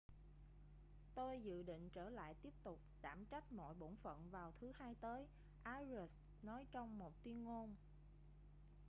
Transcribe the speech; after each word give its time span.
tôi 1.15 1.39
dự 1.43 1.63
định 1.63 1.89
trở 1.89 2.09
lại 2.09 2.33
tiếp 2.41 2.53
tục 2.63 2.79
đảm 3.01 3.25
trách 3.25 3.51
mọi 3.51 3.73
bổn 3.73 3.95
phận 3.95 4.29
vào 4.29 4.53
thứ 4.61 4.71
hai 4.79 4.95
tới 5.01 5.25
arias 5.63 6.19
nói 6.43 6.65
trong 6.71 6.97
một 6.97 7.23
tuyên 7.23 7.43
ngôn 7.43 7.75